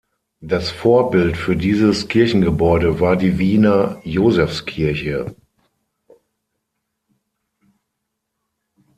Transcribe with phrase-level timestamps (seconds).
[0.39, 5.35] Das Vorbild für dieses Kirchengebäude war die Wiener Josefskirche.